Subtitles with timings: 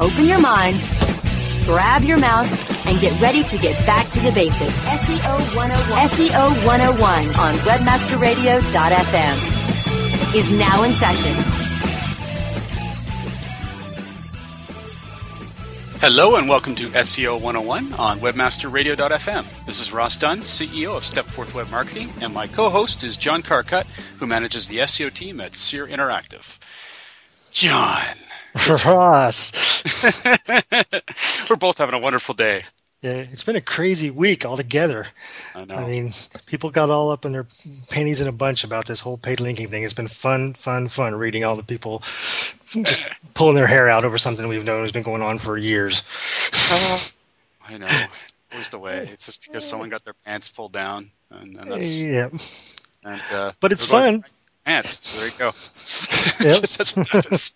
[0.00, 0.84] open your minds,
[1.64, 2.50] grab your mouse,
[2.86, 4.78] and get ready to get back to the basics.
[4.84, 6.08] SEO 101.
[6.08, 11.34] SEO 101 on webmasterradio.fm is now in session.
[16.00, 19.44] Hello and welcome to SEO 101 on webmasterradio.fm.
[19.66, 23.84] This is Ross Dunn, CEO of Stepforth Web Marketing, and my co-host is John Carcutt,
[24.18, 26.56] who manages the SEO team at Seer Interactive.
[27.52, 28.14] John.
[28.86, 29.82] Ross.
[31.50, 32.64] We're both having a wonderful day.
[33.02, 35.06] Yeah, it's been a crazy week altogether.
[35.54, 35.74] I know.
[35.74, 36.10] I mean,
[36.46, 37.46] people got all up in their
[37.90, 39.84] panties in a bunch about this whole paid linking thing.
[39.84, 42.00] It's been fun, fun, fun reading all the people
[42.70, 46.02] just pulling their hair out over something we've known has been going on for years.
[47.68, 47.86] I know.
[48.24, 48.98] It's always the way.
[49.12, 52.30] It's just because someone got their pants pulled down, and, and that's yeah,
[53.04, 54.24] and, uh, but it's they're going
[54.64, 54.72] fun.
[54.74, 55.08] pants.
[55.08, 55.50] So there you go.
[56.40, 56.60] Yep.
[56.60, 57.54] That's what happens.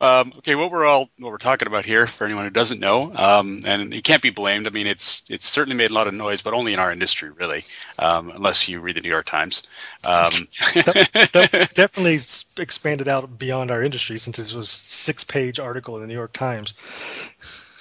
[0.00, 3.12] um, okay, what we're all what we're talking about here, for anyone who doesn't know,
[3.14, 4.66] um, and you can't be blamed.
[4.66, 7.30] I mean, it's it's certainly made a lot of noise, but only in our industry,
[7.30, 7.62] really,
[7.98, 9.62] um, unless you read the New York Times.
[10.04, 10.32] Um,
[10.74, 12.14] That definitely
[12.58, 16.74] expanded out beyond our industry since this was six-page article in the New York Times.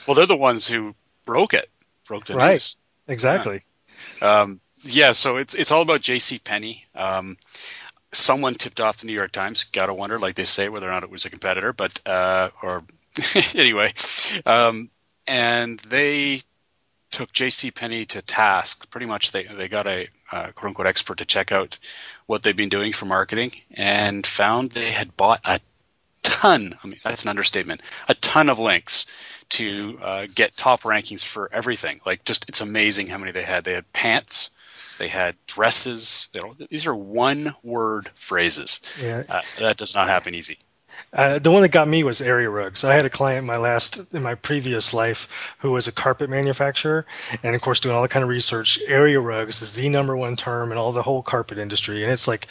[0.07, 0.94] well, they're the ones who
[1.25, 1.69] broke it,
[2.07, 2.53] broke the Right.
[2.53, 2.77] news.
[3.07, 3.61] Exactly.
[4.22, 6.39] Um, yeah, so it's it's all about J.C.
[6.39, 6.85] Penney.
[6.95, 7.38] Um,
[8.11, 9.66] someone tipped off the New York Times.
[9.66, 11.73] Gotta wonder, like they say, whether or not it was a competitor.
[11.73, 12.83] But uh, or
[13.55, 13.94] anyway,
[14.45, 14.89] um,
[15.27, 16.41] and they
[17.11, 17.72] took J.C.
[17.72, 18.89] Penney to task.
[18.89, 21.78] Pretty much, they they got a uh, quote unquote expert to check out
[22.28, 25.59] what they've been doing for marketing, and found they had bought a
[26.23, 26.78] ton.
[26.84, 27.81] I mean, that's an understatement.
[28.07, 29.06] A ton of links
[29.50, 32.00] to uh, get top rankings for everything.
[32.06, 33.63] Like, just it's amazing how many they had.
[33.63, 34.51] They had pants,
[34.99, 36.27] they had dresses.
[36.33, 38.81] You know, these are one-word phrases.
[39.01, 39.23] Yeah.
[39.27, 40.59] Uh, that does not happen easy.
[41.13, 42.83] Uh, the one that got me was area rugs.
[42.83, 46.29] I had a client in my last, in my previous life, who was a carpet
[46.29, 47.05] manufacturer,
[47.41, 48.79] and of course, doing all the kind of research.
[48.87, 52.27] Area rugs is the number one term in all the whole carpet industry, and it's
[52.27, 52.47] like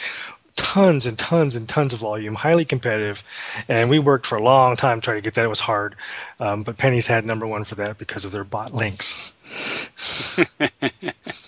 [0.56, 3.22] tons and tons and tons of volume, highly competitive.
[3.68, 5.44] And we worked for a long time trying to get that.
[5.44, 5.94] It was hard,
[6.40, 9.34] um, but Penney's had number one for that because of their bot links.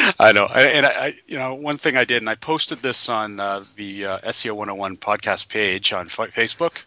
[0.18, 3.40] I know, and I, you know, one thing I did, and I posted this on
[3.40, 6.84] uh, the uh, SEO 101 podcast page on Fa- Facebook,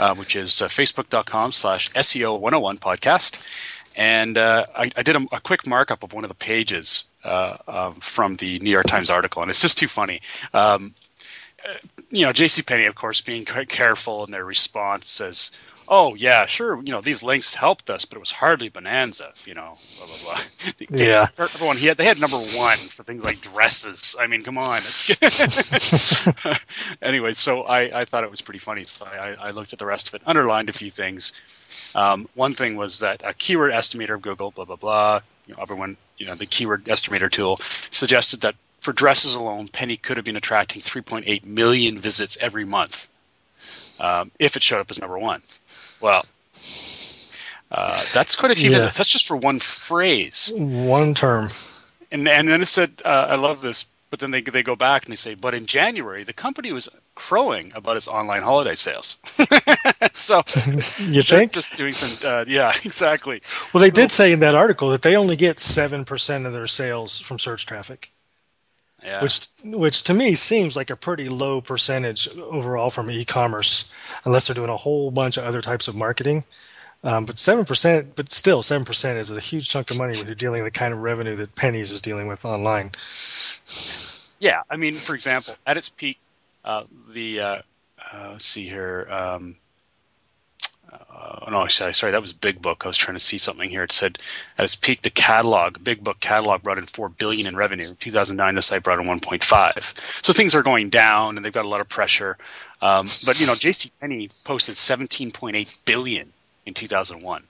[0.00, 3.46] uh, which is uh, facebook.com/slash SEO 101 podcast,
[3.96, 7.56] and uh, I, I did a, a quick markup of one of the pages uh,
[7.68, 10.20] um, from the New York Times article, and it's just too funny.
[10.54, 10.94] Um,
[12.10, 12.62] you know, J.C.
[12.62, 17.22] Penney, of course, being careful in their response says, "Oh yeah, sure, you know these
[17.22, 20.40] links helped us, but it was hardly bonanza." You know, blah blah blah.
[20.98, 21.28] Yeah.
[21.38, 24.16] everyone he had they had number one for things like dresses.
[24.18, 24.78] I mean, come on.
[24.78, 26.26] It's
[27.02, 28.84] anyway, so I, I thought it was pretty funny.
[28.84, 31.32] So I, I looked at the rest of it, underlined a few things.
[31.94, 35.20] Um, one thing was that a keyword estimator of Google, blah blah blah.
[35.46, 37.58] You know, everyone, you know, the keyword estimator tool
[37.90, 43.08] suggested that for dresses alone, Penney could have been attracting 3.8 million visits every month
[44.00, 45.42] um, if it showed up as number one.
[46.00, 46.24] Well,
[47.70, 48.76] uh, that's quite a few Yeah.
[48.76, 48.96] visits.
[48.96, 50.52] That's just for one phrase.
[50.54, 51.48] One term.
[52.10, 53.86] And and then it said, uh, I love this.
[54.10, 56.88] But then they they go back and they say, but in January the company was
[57.16, 59.18] crowing about its online holiday sales.
[60.12, 60.42] so
[60.98, 61.52] You think?
[61.52, 63.42] just doing some, uh, yeah, exactly.
[63.72, 66.66] Well, they did say in that article that they only get seven percent of their
[66.68, 68.10] sales from search traffic.
[69.06, 73.84] Yeah, which which to me seems like a pretty low percentage overall from e-commerce
[74.24, 76.42] unless they're doing a whole bunch of other types of marketing
[77.04, 80.64] um, but 7% but still 7% is a huge chunk of money when you're dealing
[80.64, 82.90] with the kind of revenue that Penney's is dealing with online
[84.38, 84.62] yeah.
[84.70, 86.18] I mean, for example, at its peak,
[86.64, 87.62] uh, the uh,
[88.12, 89.06] uh, let's see here.
[89.10, 89.56] Um,
[90.92, 92.82] uh, no, sorry, sorry, that was Big Book.
[92.84, 93.82] I was trying to see something here.
[93.82, 94.18] It said
[94.58, 97.88] at its peak, the catalog, Big Book catalog, brought in four billion in revenue.
[97.88, 100.24] In 2009, the site brought in 1.5.
[100.24, 102.36] So things are going down, and they've got a lot of pressure.
[102.82, 103.90] Um, but you know, J.C.
[104.00, 106.32] Penney posted 17.8 billion
[106.66, 107.42] in 2001.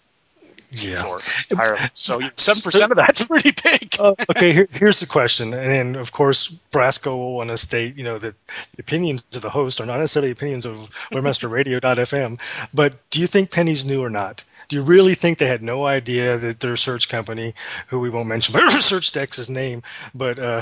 [0.77, 1.19] Yeah.
[1.57, 1.91] Ireland.
[1.95, 3.97] So seven percent of that's pretty big.
[4.07, 8.05] Uh, okay, here, here's the question, and of course, Brasco will want to state, you
[8.05, 10.77] know, that the opinions of the host are not necessarily opinions of
[11.13, 12.39] WebmasterRadio.fm.
[12.75, 14.45] But do you think Penney's knew or not?
[14.69, 17.55] Do you really think they had no idea that their search company,
[17.87, 19.83] who we won't mention, but SearchDex's name,
[20.15, 20.61] but uh,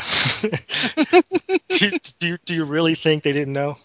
[1.68, 1.90] do,
[2.20, 3.76] do, do you really think they didn't know?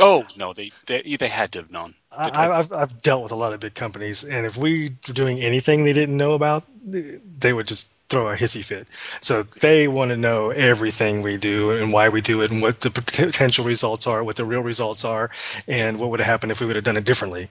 [0.00, 1.94] Oh no, they they, they had to have known.
[2.10, 5.38] I, have I've dealt with a lot of big companies, and if we were doing
[5.38, 8.88] anything they didn't know about, they would just throw a hissy fit.
[9.20, 12.80] So they want to know everything we do and why we do it, and what
[12.80, 15.30] the potential results are, what the real results are,
[15.68, 17.48] and what would have happened if we would have done it differently.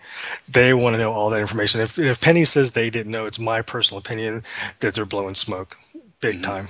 [0.49, 1.79] They want to know all that information.
[1.81, 4.43] If, if Penney says they didn't know, it's my personal opinion
[4.81, 5.77] that they're blowing smoke,
[6.19, 6.51] big mm-hmm.
[6.51, 6.67] time.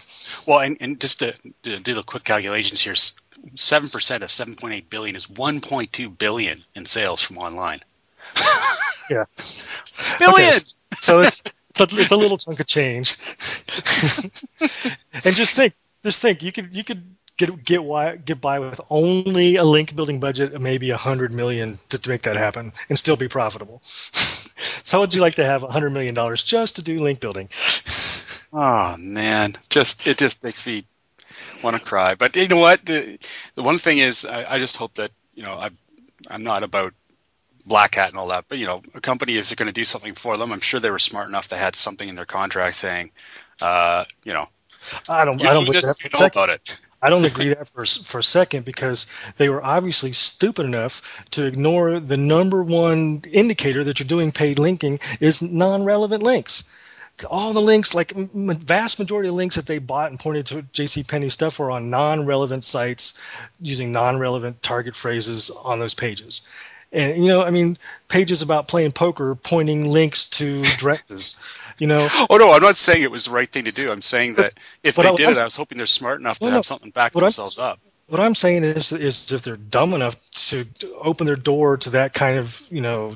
[0.48, 2.96] Well, and, and just to, to do the quick calculations here,
[3.56, 7.38] seven percent of seven point eight billion is one point two billion in sales from
[7.38, 7.82] online.
[9.10, 9.26] yeah,
[10.20, 10.50] billion.
[10.50, 10.60] Okay,
[10.96, 13.18] so it's it's a, it's a little chunk of change.
[15.24, 15.74] and just think,
[16.04, 17.04] just think, you could you could
[17.38, 21.34] get get why, get by with only a link building budget of maybe a hundred
[21.34, 23.80] million to, to make that happen and still be profitable.
[23.84, 27.20] so how would you like to have a hundred million dollars just to do link
[27.20, 27.50] building?
[28.52, 30.86] Oh man, just it just makes me
[31.64, 32.16] want to cry.
[32.16, 32.86] But you know what?
[32.86, 33.20] The,
[33.56, 35.70] the one thing is, I, I just hope that you know I,
[36.30, 36.94] I'm not about
[37.66, 40.16] black hat and all that, but you know, a company is going to do something
[40.16, 40.52] for them.
[40.52, 41.48] I'm sure they were smart enough.
[41.48, 43.12] They had something in their contract saying,
[43.62, 44.48] uh, you know,
[45.08, 46.78] I don't, I don't you, just, you know about it.
[47.02, 49.08] I don't agree that for for a second because
[49.38, 54.60] they were obviously stupid enough to ignore the number one indicator that you're doing paid
[54.60, 56.64] linking is non-relevant links
[57.26, 61.04] all the links, like vast majority of links that they bought and pointed to J.C.
[61.04, 63.20] Penney stuff, were on non-relevant sites
[63.60, 66.42] using non-relevant target phrases on those pages.
[66.92, 67.78] And you know, I mean,
[68.08, 71.42] pages about playing poker pointing links to dresses.
[71.78, 72.08] You know.
[72.30, 73.92] Oh no, I'm not saying it was the right thing to do.
[73.92, 76.40] I'm saying that if they I, did I'm, it, I was hoping they're smart enough
[76.40, 77.80] to well, have something back themselves I'm, up.
[78.08, 80.16] What I'm saying is, is if they're dumb enough
[80.48, 80.66] to
[81.00, 83.16] open their door to that kind of, you know,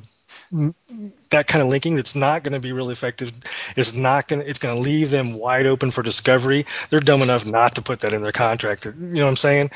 [1.33, 3.31] that kind of linking that's not going to be really effective
[3.75, 7.21] is not going to it's going to leave them wide open for discovery they're dumb
[7.21, 9.69] enough not to put that in their contract you know what i'm saying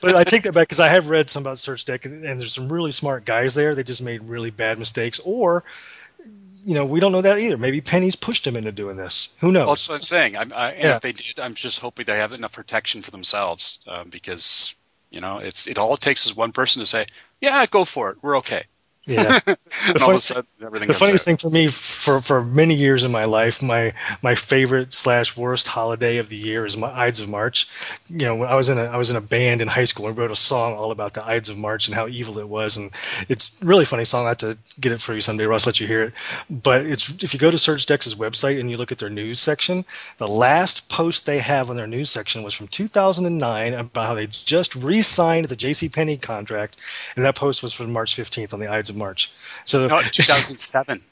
[0.00, 2.70] but i take that back because i have read some about SearchDex and there's some
[2.70, 5.64] really smart guys there they just made really bad mistakes or
[6.62, 7.56] you know, we don't know that either.
[7.56, 9.30] Maybe Penney's pushed them into doing this.
[9.40, 9.64] Who knows?
[9.64, 10.36] Well, that's what I'm saying.
[10.36, 10.96] I'm, I, yeah.
[10.96, 14.76] if they did, I'm just hoping they have enough protection for themselves um, because
[15.10, 17.06] you know, it's it all it takes is one person to say,
[17.40, 18.18] "Yeah, go for it.
[18.22, 18.64] We're okay."
[19.10, 19.40] Yeah.
[19.94, 21.24] The, funny, sudden, the funniest out.
[21.24, 25.66] thing for me for, for many years in my life, my my favorite slash worst
[25.68, 27.66] holiday of the year is my Ides of March.
[28.10, 30.18] You know, I was in a I was in a band in high school and
[30.18, 32.90] wrote a song all about the Ides of March and how evil it was, and
[33.28, 34.26] it's a really funny song.
[34.26, 35.66] I have to get it for you someday, Russ.
[35.66, 36.14] Let you hear it.
[36.50, 39.84] But it's if you go to SearchDex's website and you look at their news section,
[40.18, 44.26] the last post they have on their news section was from 2009 about how they
[44.26, 45.88] just re-signed the J.C.
[45.88, 46.76] Penney contract,
[47.16, 49.32] and that post was from March 15th on the Ides of March.
[49.64, 51.02] So no, 2007.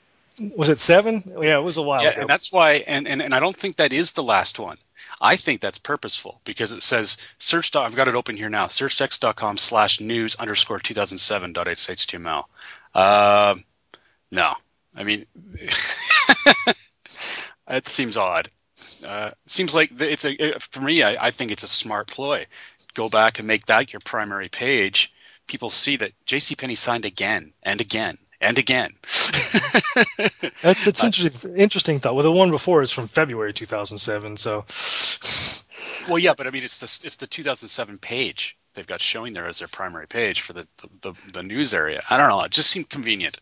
[0.56, 1.22] was it seven?
[1.42, 2.20] Yeah, it was a while yeah, ago.
[2.20, 4.78] and that's why, and, and and I don't think that is the last one.
[5.20, 7.74] I think that's purposeful because it says search.
[7.74, 8.66] I've got it open here now.
[8.66, 12.44] Searchdex.com slash news underscore 2007 dot html.
[12.94, 13.56] Uh,
[14.30, 14.54] no,
[14.96, 15.26] I mean,
[17.68, 18.48] it seems odd.
[19.06, 21.02] Uh, seems like it's a for me.
[21.02, 22.46] I, I think it's a smart ploy.
[22.94, 25.12] Go back and make that your primary page,
[25.48, 26.54] people see that J.C.
[26.54, 28.94] Penney signed again and again and again.
[30.62, 31.56] That's it's interesting.
[31.56, 32.14] Interesting thought.
[32.14, 34.36] Well, the one before is from February 2007.
[34.36, 34.64] So.
[36.08, 39.46] well, yeah, but I mean, it's the it's the 2007 page they've got showing there
[39.46, 42.02] as their primary page for the the, the, the news area.
[42.08, 42.40] I don't know.
[42.42, 43.40] It just seemed convenient.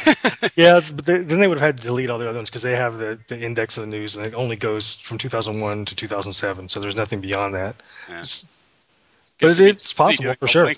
[0.56, 2.62] yeah, but they, then they would have had to delete all the other ones because
[2.62, 5.96] they have the, the index of the news and it only goes from 2001 to
[5.96, 6.68] 2007.
[6.68, 7.82] So there's nothing beyond that.
[8.10, 8.22] Yeah.
[9.40, 10.68] But it, it's possible for sure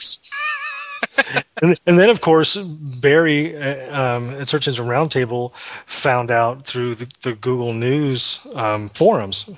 [1.62, 6.96] and, and, then, of course, Barry uh, um, at Search Engine Roundtable found out through
[6.96, 9.50] the, the Google News um, forums,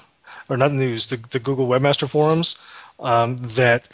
[0.49, 2.59] or not news, the, the Google Webmaster forums,
[3.01, 3.89] um, that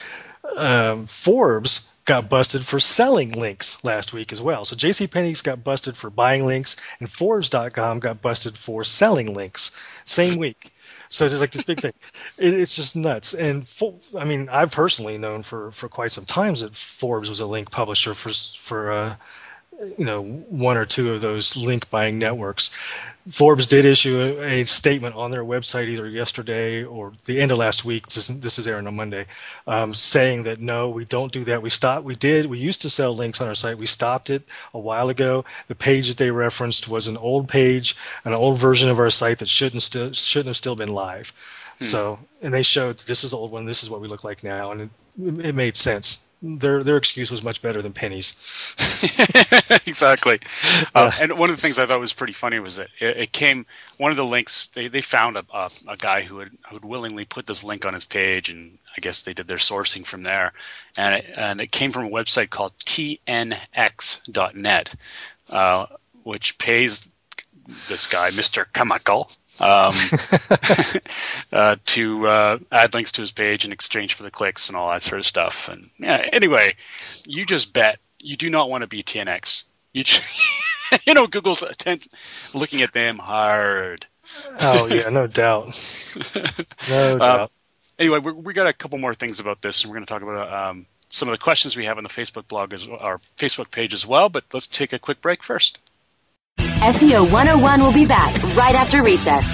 [0.57, 4.65] um, Forbes got busted for selling links last week as well.
[4.65, 9.71] So JCPenney's got busted for buying links, and Forbes.com got busted for selling links
[10.05, 10.74] same week.
[11.09, 11.93] So it's like this big thing.
[12.39, 13.35] It, it's just nuts.
[13.35, 13.67] And
[14.19, 17.71] I mean, I've personally known for, for quite some times that Forbes was a link
[17.71, 19.17] publisher for for uh,
[19.99, 22.71] you know one or two of those link buying networks.
[23.29, 27.59] Forbes did issue a, a, statement on their website either yesterday or the end of
[27.59, 28.07] last week.
[28.07, 29.27] This is, this is airing on Monday,
[29.67, 31.63] um, saying that no, we don't do that.
[31.63, 32.05] We stopped.
[32.05, 32.47] We did.
[32.47, 33.79] We used to sell links on our site.
[33.79, 35.45] We stopped it a while ago.
[35.69, 39.39] The page that they referenced was an old page, an old version of our site
[39.39, 41.33] that shouldn't still shouldn't have still been live.
[41.79, 41.85] Hmm.
[41.85, 43.65] So, and they showed this is the old one.
[43.65, 47.31] This is what we look like now, and it, it made sense their their excuse
[47.31, 48.35] was much better than Penney's.
[49.87, 50.41] exactly.
[50.95, 53.33] Uh, and one of the things I thought was pretty funny was that it, it
[53.33, 53.65] came
[53.97, 56.85] one of the links they, they found a, a, a guy who would who would
[56.85, 60.23] willingly put this link on his page and I guess they did their sourcing from
[60.23, 60.53] there
[60.99, 63.55] and it, and it came from a website called tnx.net
[65.51, 65.87] uh,
[66.25, 67.09] which pays
[67.89, 68.67] this guy Mr.
[68.71, 69.93] Kamakal um,
[71.53, 74.91] uh, to uh, add links to his page in exchange for the clicks and all
[74.91, 75.69] that sort of stuff.
[75.69, 76.77] And yeah, anyway,
[77.27, 79.65] you just bet you do not want to be TNX.
[79.93, 80.41] You, just,
[81.07, 82.11] you know, Google's attention,
[82.55, 84.07] looking at them hard.
[84.61, 85.79] Oh yeah, no doubt.
[86.89, 87.53] No uh, doubt.
[87.99, 90.23] anyway, we we got a couple more things about this, and we're going to talk
[90.23, 93.71] about um, some of the questions we have on the Facebook blog as our Facebook
[93.71, 94.29] page as well.
[94.29, 95.83] But let's take a quick break first.
[96.81, 99.47] SEO 101 will be back right after recess.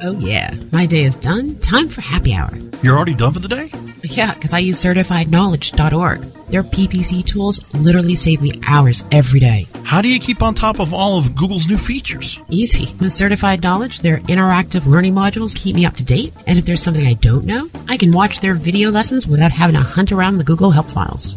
[0.00, 0.54] Oh, yeah.
[0.70, 1.56] My day is done.
[1.56, 2.50] Time for happy hour.
[2.82, 3.70] You're already done for the day?
[4.04, 6.20] Yeah, because I use certifiedknowledge.org.
[6.50, 9.66] Their PPC tools literally save me hours every day.
[9.82, 12.38] How do you keep on top of all of Google's new features?
[12.48, 12.94] Easy.
[13.00, 16.32] With Certified Knowledge, their interactive learning modules keep me up to date.
[16.46, 19.74] And if there's something I don't know, I can watch their video lessons without having
[19.74, 21.36] to hunt around the Google help files.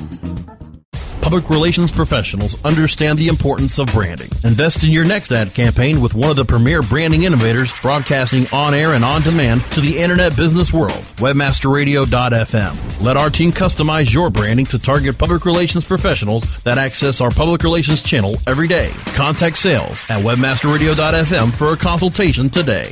[1.31, 4.27] Public relations professionals understand the importance of branding.
[4.43, 8.73] Invest in your next ad campaign with one of the premier branding innovators broadcasting on
[8.73, 10.91] air and on demand to the internet business world.
[11.21, 13.01] Webmasterradio.fm.
[13.01, 17.63] Let our team customize your branding to target public relations professionals that access our public
[17.63, 18.91] relations channel every day.
[19.15, 22.91] Contact sales at webmasterradio.fm for a consultation today.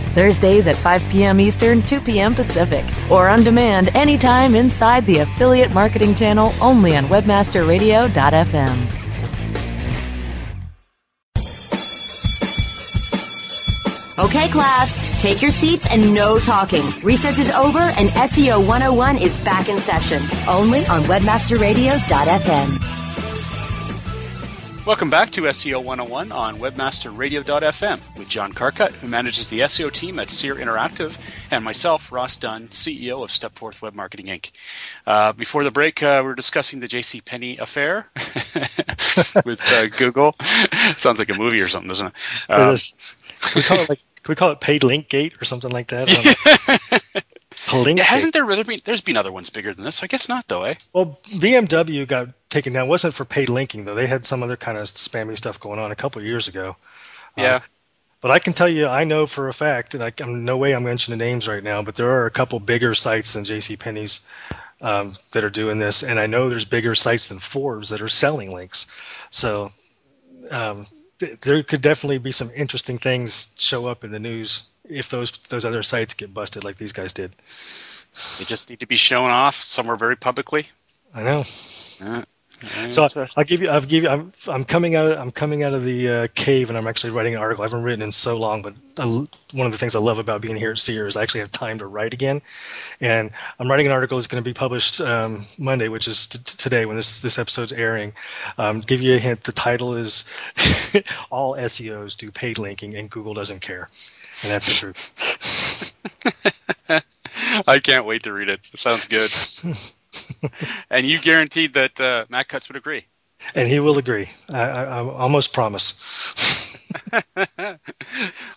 [0.11, 1.39] Thursdays at 5 p.m.
[1.39, 2.35] Eastern, 2 p.m.
[2.35, 9.01] Pacific, or on demand anytime inside the Affiliate Marketing Channel only on WebmasterRadio.fm.
[14.19, 16.83] Okay, class, take your seats and no talking.
[17.01, 23.00] Recess is over and SEO 101 is back in session only on WebmasterRadio.fm.
[24.83, 30.17] Welcome back to SEO 101 on WebmasterRadio.fm with John Carcutt, who manages the SEO team
[30.17, 31.19] at Seer Interactive,
[31.51, 34.49] and myself, Ross Dunn, CEO of Stepforth Web Marketing Inc.
[35.05, 37.21] Uh, before the break, uh, we were discussing the J.C.
[37.21, 38.09] Penney affair
[39.45, 40.35] with uh, Google.
[40.97, 42.13] Sounds like a movie or something, doesn't it?
[42.49, 42.75] Uh,
[43.55, 47.23] we call it like can we call it paid link gate or something like that?
[47.73, 48.79] yeah, hasn't there really been?
[48.83, 50.03] There's been other ones bigger than this.
[50.03, 50.75] I guess not, though, eh?
[50.93, 52.85] Well, BMW got taken down.
[52.85, 53.95] It wasn't for paid linking though.
[53.95, 56.75] They had some other kind of spammy stuff going on a couple years ago.
[57.35, 57.55] Yeah.
[57.55, 57.59] Uh,
[58.21, 60.75] but I can tell you, I know for a fact, and I, am no way
[60.75, 63.77] I'm mentioning names right now, but there are a couple bigger sites than J.C.
[63.77, 64.21] Penney's
[64.79, 68.07] um, that are doing this, and I know there's bigger sites than Forbes that are
[68.07, 68.85] selling links.
[69.31, 69.71] So
[70.51, 70.85] um,
[71.41, 75.65] there could definitely be some interesting things show up in the news if those those
[75.65, 77.35] other sites get busted like these guys did.
[78.39, 80.67] They just need to be shown off somewhere very publicly.
[81.13, 81.43] I know.
[82.03, 82.23] Uh,
[82.89, 83.69] So I'll give you.
[83.69, 84.09] I'll give you.
[84.09, 84.31] I'm.
[84.47, 85.11] I'm coming out.
[85.11, 87.63] Of, I'm coming out of the uh, cave, and I'm actually writing an article.
[87.63, 90.41] I haven't written in so long, but I, one of the things I love about
[90.41, 92.41] being here at SEER is I actually have time to write again.
[92.99, 96.39] And I'm writing an article that's going to be published um, Monday, which is t-
[96.39, 98.13] today when this this episode's airing.
[98.57, 99.41] Um, give you a hint.
[99.41, 100.25] The title is
[101.31, 103.89] "All SEOs do paid linking, and Google doesn't care,"
[104.43, 105.93] and that's the truth.
[107.67, 108.67] I can't wait to read it.
[108.73, 109.29] It sounds good.
[110.89, 113.05] and you guaranteed that uh, Matt Cutts would agree.
[113.55, 114.29] And he will agree.
[114.53, 116.71] I, I, I almost promise.
[117.57, 117.77] I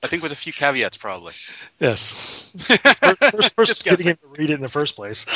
[0.06, 1.32] think with a few caveats, probably.
[1.78, 2.52] Yes.
[3.30, 5.26] First, first getting him to read it in the first place.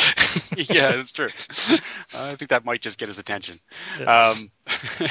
[0.56, 1.28] yeah, that's true.
[1.28, 3.58] I think that might just get his attention.
[3.98, 4.32] Yeah.
[4.32, 5.08] Um,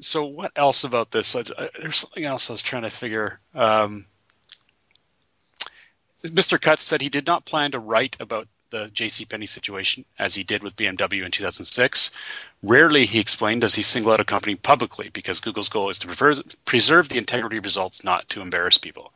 [0.00, 1.32] so, what else about this?
[1.32, 3.40] There's something else I was trying to figure.
[3.54, 4.06] Um,
[6.24, 6.60] Mr.
[6.60, 9.24] Cutts said he did not plan to write about the J.C.
[9.24, 12.10] Penney situation, as he did with BMW in 2006.
[12.64, 16.42] Rarely, he explained, does he single out a company publicly because Google's goal is to
[16.64, 19.12] preserve the integrity of results, not to embarrass people.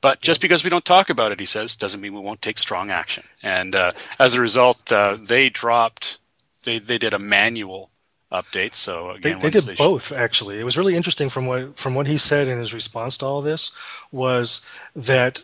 [0.00, 2.56] But just because we don't talk about it, he says, doesn't mean we won't take
[2.56, 3.24] strong action.
[3.42, 6.18] And uh, as a result, uh, they dropped,
[6.62, 7.90] they, they did a manual
[8.30, 8.74] update.
[8.74, 10.60] So again, they, they did they both actually.
[10.60, 13.42] It was really interesting from what from what he said in his response to all
[13.42, 13.72] this
[14.12, 15.42] was that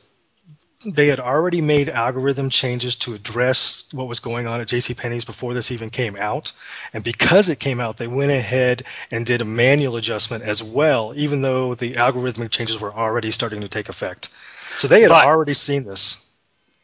[0.85, 5.55] they had already made algorithm changes to address what was going on at JCPenney's before
[5.55, 6.53] this even came out.
[6.93, 11.12] And because it came out, they went ahead and did a manual adjustment as well,
[11.17, 14.29] even though the algorithmic changes were already starting to take effect.
[14.76, 16.21] So they had but already seen this.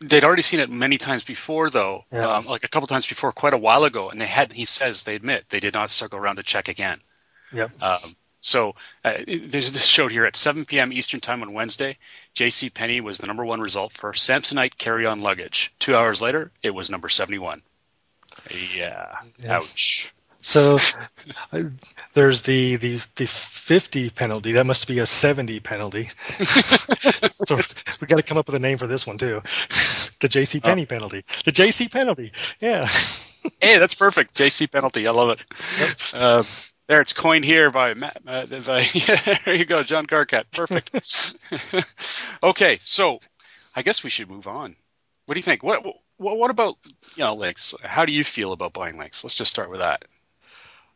[0.01, 2.37] They'd already seen it many times before, though, yeah.
[2.37, 4.09] um, like a couple times before, quite a while ago.
[4.09, 7.01] And they had, he says, they admit they did not circle around to check again.
[7.53, 7.83] Yep.
[7.83, 7.99] Um,
[8.41, 10.93] so uh, there's this showed here at 7 p.m.
[10.93, 11.99] Eastern Time on Wednesday.
[12.35, 12.71] J.C.
[12.71, 15.73] Penney was the number one result for Samsonite carry-on luggage.
[15.79, 17.63] Two hours later, it was number 71.
[18.75, 19.15] Yeah.
[19.39, 19.57] yeah.
[19.57, 20.13] Ouch.
[20.43, 20.79] So
[21.53, 21.63] uh,
[22.15, 24.53] there's the, the the 50 penalty.
[24.53, 26.05] That must be a 70 penalty.
[26.31, 27.59] so
[28.01, 29.43] we got to come up with a name for this one too.
[30.21, 30.61] The J.C.
[30.61, 30.87] Penney oh.
[30.87, 31.25] penalty.
[31.45, 31.89] The J.C.
[31.89, 32.33] penalty.
[32.61, 32.87] Yeah.
[33.61, 34.35] hey, that's perfect.
[34.35, 34.67] J.C.
[34.67, 35.07] penalty.
[35.07, 35.45] I love it.
[35.79, 35.99] Yep.
[36.15, 36.43] Uh,
[36.91, 38.21] there, it's coined here by Matt.
[38.27, 40.51] Uh, by, yeah, there you go, John Carcutt.
[40.51, 41.37] Perfect.
[42.43, 43.21] okay, so
[43.77, 44.75] I guess we should move on.
[45.27, 45.63] What do you think?
[45.63, 45.85] What,
[46.17, 46.79] what what about
[47.15, 47.77] you know links?
[47.85, 49.23] How do you feel about buying links?
[49.23, 50.05] Let's just start with that.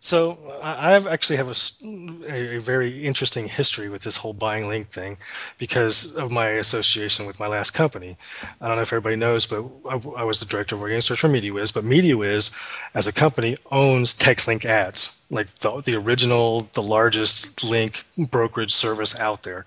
[0.04, 5.16] So I actually have a, a, very interesting history with this whole buying link thing
[5.56, 8.18] because of my association with my last company.
[8.60, 11.20] I don't know if everybody knows, but I, I was the director of organic search
[11.20, 11.72] for MediaWhiz.
[11.72, 12.54] But MediaWhiz,
[12.92, 19.18] as a company, owns TextLink Ads, like the, the original, the largest link brokerage service
[19.18, 19.64] out there.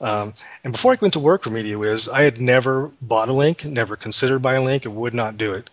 [0.00, 0.32] Um,
[0.64, 3.96] and before I went to work for MediaWhiz, I had never bought a link, never
[3.96, 5.68] considered buying a link, and would not do it.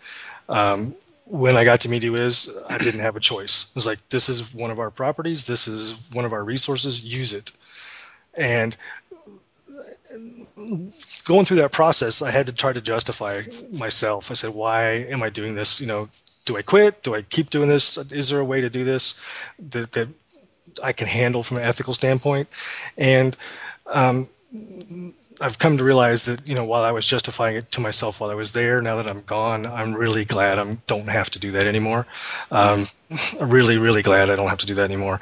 [0.49, 0.95] Um,
[1.31, 3.69] when I got to MediaWhiz I didn't have a choice.
[3.69, 7.03] It was like, this is one of our properties, this is one of our resources,
[7.05, 7.53] use it.
[8.33, 8.75] And
[11.23, 13.43] going through that process, I had to try to justify
[13.79, 14.29] myself.
[14.29, 15.79] I said, why am I doing this?
[15.79, 16.09] You know,
[16.43, 17.01] do I quit?
[17.01, 17.97] Do I keep doing this?
[18.11, 19.15] Is there a way to do this
[19.69, 20.09] that, that
[20.83, 22.49] I can handle from an ethical standpoint?
[22.97, 23.37] And
[23.87, 24.27] um,
[25.41, 28.29] I've come to realize that you know while I was justifying it to myself while
[28.29, 31.51] I was there, now that I'm gone, I'm really glad I don't have to do
[31.51, 32.05] that anymore.
[32.51, 32.87] Um,
[33.41, 35.19] really, really glad I don't have to do that anymore.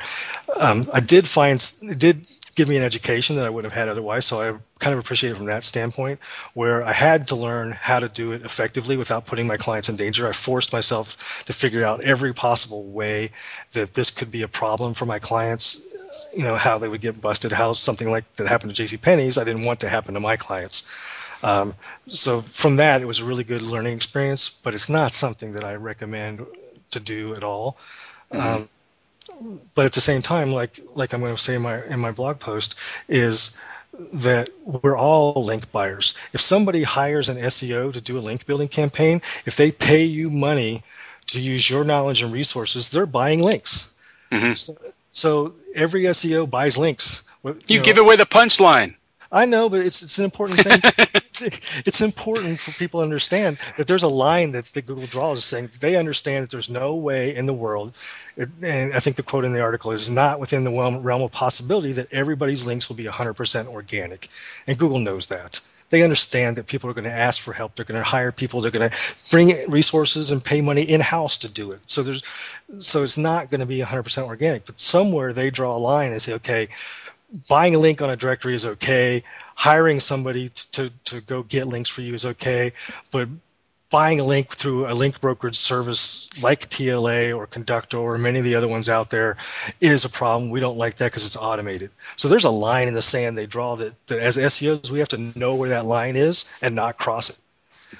[0.59, 1.59] Um, I did find
[1.97, 4.99] did give me an education that I wouldn't have had otherwise, so I kind of
[4.99, 6.19] appreciate it from that standpoint,
[6.53, 9.95] where I had to learn how to do it effectively without putting my clients in
[9.95, 10.27] danger.
[10.27, 13.31] I forced myself to figure out every possible way
[13.73, 15.85] that this could be a problem for my clients
[16.35, 18.97] you know how they would get busted, how something like that happened to J.C.
[18.97, 20.87] Penney's, I didn't want to happen to my clients.
[21.43, 21.73] Um,
[22.07, 25.63] so from that, it was a really good learning experience, but it's not something that
[25.63, 26.45] I recommend
[26.91, 27.77] to do at all.
[28.31, 28.61] Mm-hmm.
[28.63, 28.69] Um,
[29.73, 32.11] but at the same time, like like I'm going to say in my in my
[32.11, 32.75] blog post,
[33.07, 33.59] is
[34.13, 36.13] that we're all link buyers.
[36.33, 40.29] If somebody hires an SEO to do a link building campaign, if they pay you
[40.29, 40.83] money
[41.27, 43.93] to use your knowledge and resources, they're buying links.
[44.31, 44.53] Mm-hmm.
[44.53, 44.77] So,
[45.11, 47.23] so every SEO buys links.
[47.43, 48.95] You, you know, give away the punchline.
[49.31, 51.21] I know, but it's it's an important thing.
[51.85, 55.69] it's important for people to understand that there's a line that, that Google draws saying
[55.79, 57.97] they understand that there's no way in the world,
[58.61, 61.91] and I think the quote in the article is not within the realm of possibility
[61.93, 64.29] that everybody's links will be 100% organic,
[64.67, 67.75] and Google knows that they understand that people are going to ask for help.
[67.75, 68.61] They're going to hire people.
[68.61, 68.97] They're going to
[69.31, 71.79] bring resources and pay money in house to do it.
[71.87, 72.21] So there's,
[72.77, 74.65] so it's not going to be 100% organic.
[74.65, 76.69] But somewhere they draw a line and say, okay,
[77.47, 79.23] buying a link on a directory is okay.
[79.55, 82.73] Hiring somebody to, to, go get links for you is okay.
[83.11, 83.29] But
[83.89, 88.45] buying a link through a link brokerage service like TLA or Conductor or many of
[88.45, 89.37] the other ones out there
[89.81, 90.51] is a problem.
[90.51, 91.91] We don't like that because it's automated.
[92.15, 95.09] So there's a line in the sand they draw that, that as SEOs we have
[95.09, 97.37] to know where that line is and not cross it.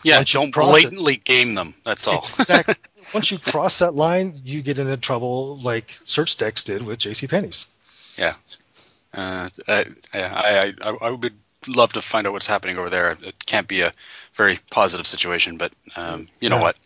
[0.04, 1.74] Yeah, Once don't blatantly it, game them.
[1.84, 2.20] That's all.
[2.20, 2.76] Exactly.
[3.13, 7.65] Once you cross that line, you get into trouble like SearchDex did with JC Penney's.
[8.15, 8.36] Yeah.
[9.13, 11.34] Uh, I, I, I, I would
[11.67, 13.17] love to find out what's happening over there.
[13.22, 13.93] It can't be a
[14.34, 16.63] very positive situation, but um, you know yeah.
[16.63, 16.78] what?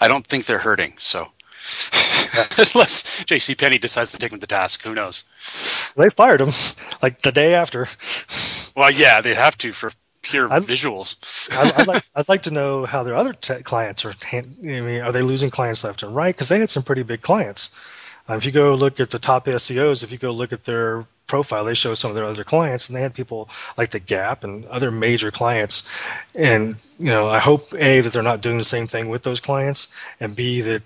[0.00, 0.94] I don't think they're hurting.
[0.98, 1.28] So
[2.58, 3.54] unless J.C.
[3.54, 5.24] Penney decides to take them to task, who knows?
[5.96, 6.50] They fired him
[7.02, 7.88] like the day after.
[8.76, 11.48] Well, yeah, they'd have to for pure I'd, visuals.
[11.56, 14.14] I'd, I'd, like, I'd like to know how their other clients are.
[14.32, 16.34] I mean, are they losing clients left and right?
[16.34, 17.74] Because they had some pretty big clients.
[18.28, 21.04] Um, if you go look at the top SEOs, if you go look at their
[21.26, 24.44] profile, they show some of their other clients, and they had people like the Gap
[24.44, 25.88] and other major clients.
[26.34, 29.40] And you know, I hope a that they're not doing the same thing with those
[29.40, 30.82] clients, and b that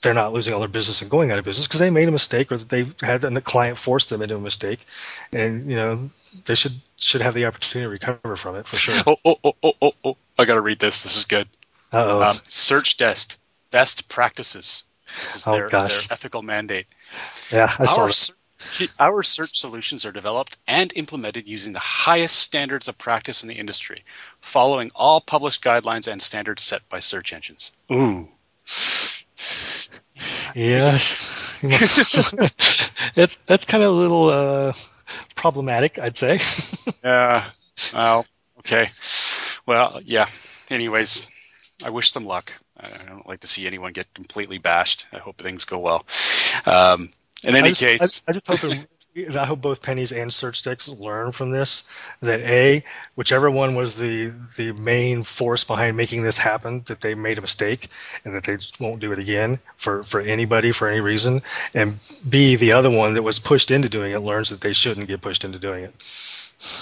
[0.00, 2.12] they're not losing all their business and going out of business because they made a
[2.12, 4.86] mistake or that they had a client force them into a mistake,
[5.32, 6.08] and you know
[6.44, 9.02] they should should have the opportunity to recover from it for sure.
[9.06, 9.92] Oh oh oh oh oh!
[10.04, 10.16] oh.
[10.38, 11.02] I got to read this.
[11.02, 11.48] This is good.
[11.92, 13.36] oh um, SearchDex
[13.70, 14.84] best practices.
[15.20, 16.86] This is oh, their, their ethical mandate.
[17.50, 18.10] Yeah, I saw
[19.00, 23.48] Our, our search solutions are developed and implemented using the highest standards of practice in
[23.48, 24.04] the industry,
[24.40, 27.72] following all published guidelines and standards set by search engines.
[27.92, 28.28] Ooh.
[30.54, 30.94] Yeah,
[31.62, 34.72] it's that's kind of a little uh,
[35.34, 36.40] problematic, I'd say.
[37.04, 37.50] yeah.
[37.92, 38.26] Well,
[38.60, 38.90] okay.
[39.66, 40.26] Well, yeah.
[40.70, 41.28] Anyways,
[41.84, 42.52] I wish them luck.
[42.80, 45.06] I don't like to see anyone get completely bashed.
[45.12, 46.04] I hope things go well.
[46.66, 47.10] Um,
[47.44, 48.88] in any I just, case, I, I, just hope
[49.36, 51.88] I hope both Penney's and SearchDex learn from this
[52.20, 52.84] that a
[53.16, 57.40] whichever one was the the main force behind making this happen that they made a
[57.40, 57.88] mistake
[58.24, 61.42] and that they won't do it again for for anybody for any reason
[61.74, 65.08] and b the other one that was pushed into doing it learns that they shouldn't
[65.08, 65.94] get pushed into doing it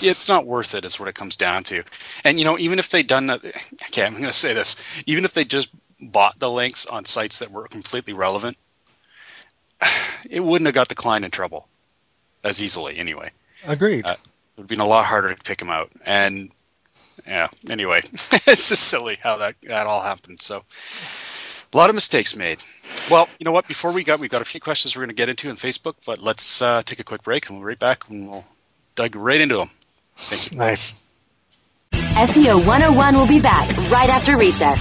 [0.03, 1.83] it's not worth it is what it comes down to
[2.25, 3.43] and you know even if they done that
[3.85, 5.69] okay i'm going to say this even if they just
[6.01, 8.57] bought the links on sites that were completely relevant
[10.31, 11.69] it wouldn't have got the client in trouble
[12.45, 13.31] as easily anyway.
[13.65, 14.07] Agreed.
[14.07, 14.19] Uh, it
[14.57, 15.91] would have been a lot harder to pick him out.
[16.05, 16.51] And
[17.27, 20.41] yeah, anyway, it's just silly how that, that all happened.
[20.41, 20.63] So
[21.73, 22.59] a lot of mistakes made.
[23.11, 23.69] Well, you know what?
[23.69, 25.95] Before we got, we've got a few questions we're going to get into in Facebook,
[26.05, 28.45] but let's uh, take a quick break and we'll be right back and we'll
[28.95, 29.71] dig right into them.
[30.17, 30.59] Thank you.
[30.59, 31.03] Nice.
[31.93, 34.81] SEO 101 will be back right after recess.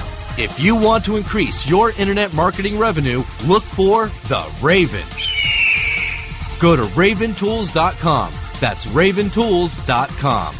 [0.41, 5.05] If you want to increase your internet marketing revenue, look for The Raven.
[6.59, 8.33] Go to raventools.com.
[8.59, 10.53] That's raventools.com.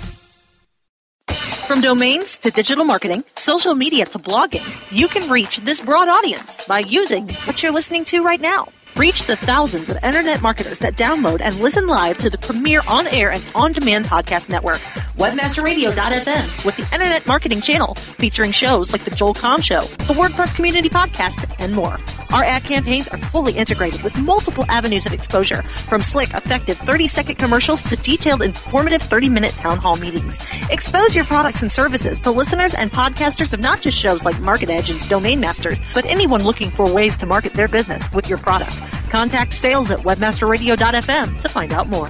[1.66, 6.64] From domains to digital marketing, social media to blogging, you can reach this broad audience
[6.68, 8.68] by using what you're listening to right now.
[9.02, 13.08] Reach the thousands of internet marketers that download and listen live to the premier on
[13.08, 14.78] air and on demand podcast network,
[15.18, 20.56] WebmasterRadio.fm, with the Internet Marketing Channel, featuring shows like The Joel Comm Show, the WordPress
[20.56, 21.98] Community Podcast, and more.
[22.32, 27.08] Our ad campaigns are fully integrated with multiple avenues of exposure, from slick, effective 30
[27.08, 30.40] second commercials to detailed, informative 30 minute town hall meetings.
[30.70, 34.70] Expose your products and services to listeners and podcasters of not just shows like Market
[34.70, 38.38] Edge and Domain Masters, but anyone looking for ways to market their business with your
[38.38, 38.82] product.
[39.10, 42.10] Contact sales at webmasterradio.fm to find out more.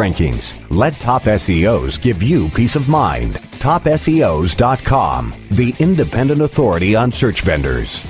[0.00, 0.58] rankings.
[0.70, 3.34] Let Top SEOs give you peace of mind.
[3.64, 8.02] TopSEOs.com, the independent authority on search vendors.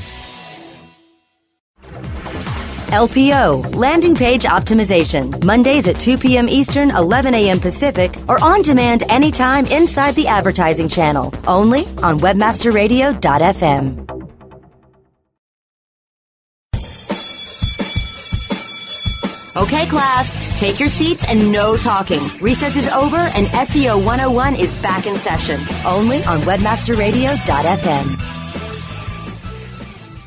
[2.91, 6.49] LPO, Landing Page Optimization, Mondays at 2 p.m.
[6.49, 7.61] Eastern, 11 a.m.
[7.61, 14.07] Pacific, or on demand anytime inside the advertising channel, only on WebmasterRadio.fm.
[19.57, 22.21] Okay, class, take your seats and no talking.
[22.39, 28.21] Recess is over and SEO 101 is back in session, only on WebmasterRadio.fm.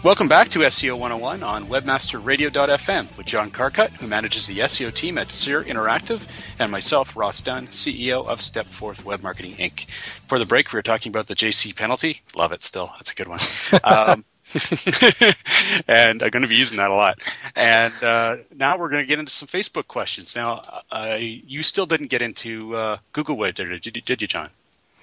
[0.04, 5.20] Welcome back to SEO 101 on WebmasterRadio.fm with John Carcutt, who manages the SEO team
[5.20, 9.88] at Seer Interactive, and myself, Ross Dunn, CEO of Stepforth Web Marketing Inc.
[10.28, 12.22] For the break, we were talking about the JC penalty.
[12.36, 12.92] Love it still.
[12.98, 13.40] That's a good one.
[13.84, 14.26] Um,
[15.88, 17.20] and I'm going to be using that a lot.
[17.56, 20.36] And uh, now we're going to get into some Facebook questions.
[20.36, 20.62] Now,
[20.92, 24.50] uh, you still didn't get into uh, Google Web, did, you, did you, John?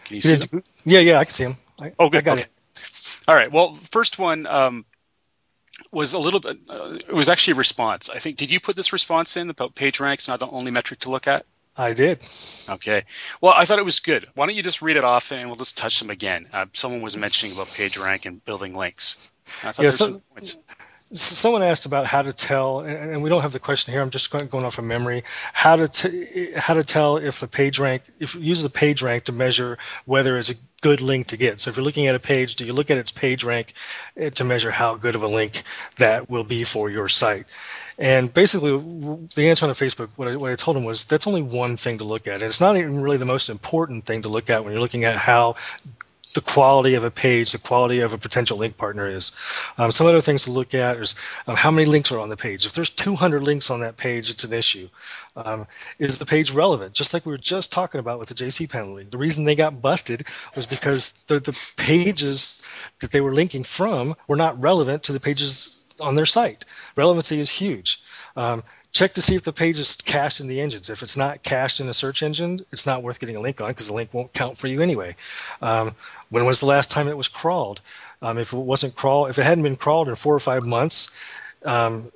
[0.05, 0.63] Can you see them?
[0.85, 1.57] Yeah, yeah, I can see them.
[1.81, 2.19] I, oh, good.
[2.19, 2.43] I got okay.
[2.43, 3.21] it.
[3.29, 3.51] All right.
[3.51, 4.85] Well, first one um,
[5.93, 6.59] was a little bit.
[6.69, 8.09] Uh, it was actually a response.
[8.09, 8.37] I think.
[8.37, 11.27] Did you put this response in about page ranks not the only metric to look
[11.27, 11.47] at?
[11.77, 12.19] I did.
[12.69, 13.05] Okay.
[13.41, 14.27] Well, I thought it was good.
[14.35, 16.49] Why don't you just read it off and we'll just touch them again?
[16.53, 19.33] Uh, someone was mentioning about page rank and building links.
[19.65, 20.57] I thought Yeah, yeah, so- some points.
[21.13, 24.01] Someone asked about how to tell, and we don't have the question here.
[24.01, 25.25] I'm just going off of memory.
[25.53, 29.03] How to t- how to tell if the page rank, if you use the page
[29.03, 31.59] rank to measure whether it's a good link to get.
[31.61, 33.73] So if you're looking at a page, do you look at its page rank
[34.17, 35.65] eh, to measure how good of a link
[35.97, 37.47] that will be for your site?
[37.99, 38.79] And basically,
[39.35, 41.99] the answer on Facebook, what I, what I told him was that's only one thing
[41.99, 42.35] to look at.
[42.35, 45.05] And it's not even really the most important thing to look at when you're looking
[45.05, 45.57] at how
[46.35, 49.33] the quality of a page, the quality of a potential link partner is.
[49.79, 51.15] Um, some other things to look at is
[51.47, 52.67] um, how many links are on the page.
[52.67, 54.89] If there's 200 links on that page, it's an issue.
[55.37, 55.67] Um,
[55.99, 56.95] is the page relevant?
[56.95, 59.05] Just like we were just talking about with the JC penalty.
[59.05, 62.65] The reason they got busted was because the, the pages
[63.01, 66.65] that they were linking from were not relevant to the pages on their site.
[66.97, 68.03] Relevancy is huge.
[68.37, 68.63] Um,
[68.93, 70.91] check to see if the page is cached in the engines.
[70.91, 73.69] If it's not cached in a search engine, it's not worth getting a link on
[73.69, 75.15] because the link won't count for you anyway.
[75.63, 75.95] Um,
[76.31, 77.81] when was the last time it was crawled?
[78.23, 81.17] Um, if it wasn't crawled, if it hadn't been crawled in four or five months,
[81.65, 82.11] um,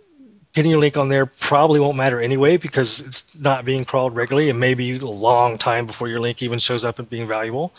[0.53, 4.51] getting your link on there probably won't matter anyway because it's not being crawled regularly
[4.51, 7.73] and maybe a long time before your link even shows up and being valuable.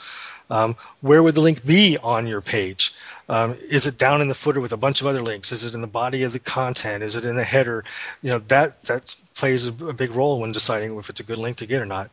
[0.49, 2.93] Um, where would the link be on your page?
[3.27, 5.51] Um, is it down in the footer with a bunch of other links?
[5.51, 7.03] Is it in the body of the content?
[7.03, 7.83] Is it in the header?
[8.21, 11.37] You know that that plays a, a big role when deciding if it's a good
[11.37, 12.09] link to get or not.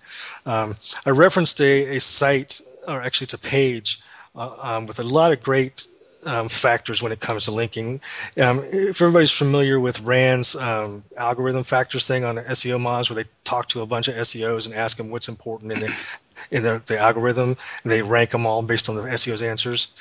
[0.46, 4.00] Um, I referenced a, a site, or actually it's a page,
[4.34, 5.86] uh, um, with a lot of great
[6.24, 8.00] um, factors when it comes to linking.
[8.38, 13.28] Um, if everybody's familiar with Rand's um, algorithm factors thing on SEO Moz, where they
[13.44, 16.18] talk to a bunch of SEOs and ask them what's important in the
[16.50, 19.94] in the, the algorithm, they rank them all based on the SEO's answers.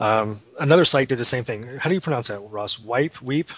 [0.00, 1.64] Um, another site did the same thing.
[1.78, 2.78] How do you pronounce that, Ross?
[2.78, 3.50] Wipe, weep.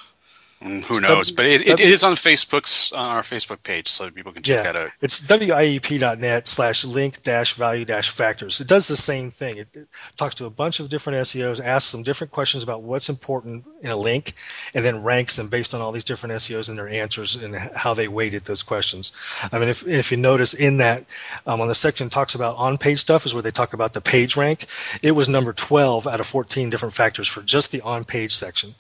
[0.63, 1.31] Who knows?
[1.31, 4.43] W- But it, it W- is on Facebook's on our Facebook page, so people can
[4.43, 4.91] check Yeah, that out.
[5.03, 8.61] it's wiep.net slash link dash value dash factors.
[8.63, 9.59] It does the same thing.
[9.59, 13.11] It, it talks to a bunch of different SEOs, asks them different questions about what's
[13.11, 14.33] important in a link,
[14.75, 17.93] and then ranks them based on all these different SEOs and their answers and how
[17.93, 19.13] they weighted those questions.
[19.53, 21.05] I mean, if, if you notice in that,
[21.47, 24.01] um, on the section talks about on page stuff, is where they talk about the
[24.01, 24.65] page rank.
[25.03, 28.75] It was number 12 out of 14 different factors for just the on page section.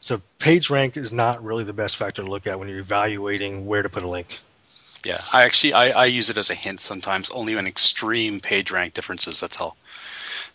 [0.00, 3.66] So page rank is not really the best factor to look at when you're evaluating
[3.66, 4.38] where to put a link.
[5.04, 8.70] Yeah, I actually I, I use it as a hint sometimes, only when extreme page
[8.70, 9.40] rank differences.
[9.40, 9.76] That's all.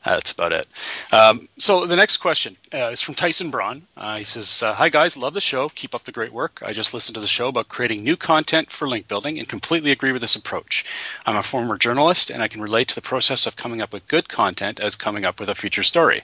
[0.04, 0.68] That's about it.
[1.12, 3.82] Um, so the next question uh, is from Tyson Braun.
[3.98, 5.70] Uh, he says, uh, "Hi guys, love the show.
[5.70, 6.62] Keep up the great work.
[6.64, 9.92] I just listened to the show about creating new content for link building and completely
[9.92, 10.86] agree with this approach.
[11.26, 14.08] I'm a former journalist and I can relate to the process of coming up with
[14.08, 16.24] good content as coming up with a feature story.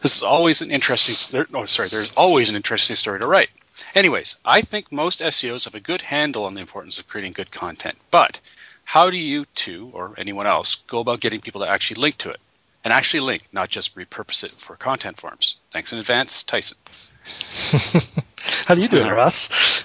[0.00, 1.46] This is always an interesting.
[1.54, 3.50] Oh, sorry, there's always an interesting story to write.
[3.94, 7.50] Anyways, I think most SEOs have a good handle on the importance of creating good
[7.50, 8.40] content, but
[8.84, 12.30] how do you two or anyone else go about getting people to actually link to
[12.30, 12.40] it?
[12.84, 15.56] And actually link, not just repurpose it for content forms.
[15.72, 16.78] Thanks in advance, Tyson.
[18.66, 19.84] How do you do it, Ross?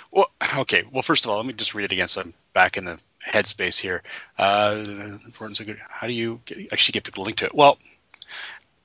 [0.12, 0.84] well, okay.
[0.92, 2.98] Well, first of all, let me just read it again so I'm back in the
[3.26, 4.02] headspace here.
[4.38, 4.82] Uh,
[5.24, 5.80] importance of good.
[5.88, 7.54] How do you get, actually get people to link to it?
[7.54, 7.78] Well,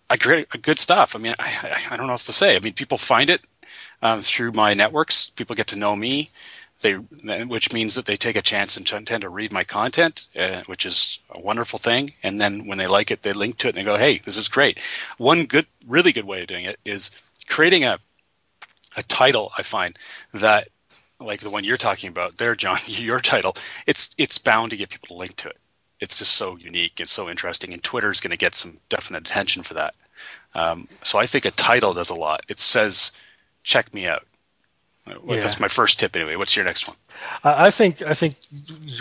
[0.10, 1.16] I create good stuff.
[1.16, 2.56] I mean, I, I, I don't know what else to say.
[2.56, 3.42] I mean, people find it
[4.02, 5.30] um, through my networks.
[5.30, 6.30] People get to know me.
[6.82, 10.62] They, which means that they take a chance and tend to read my content, uh,
[10.68, 12.14] which is a wonderful thing.
[12.24, 14.38] And then when they like it, they link to it and they go, "Hey, this
[14.38, 14.80] is great."
[15.18, 17.12] One good, really good way of doing it is
[17.48, 18.00] creating a
[18.96, 19.52] a title.
[19.58, 19.98] I find
[20.34, 20.70] that,
[21.20, 24.90] like the one you're talking about there, John, your title, it's it's bound to get
[24.90, 25.58] people to link to it.
[26.00, 29.64] It's just so unique and so interesting, and Twitter's going to get some definite attention
[29.64, 29.96] for that.
[30.56, 32.42] Um, so I think a title does a lot.
[32.48, 33.12] It says,
[33.64, 34.26] "Check me out."
[35.26, 35.40] Yeah.
[35.42, 36.36] That's my first tip anyway.
[36.36, 36.98] What's your next one?
[37.44, 38.36] I I think I think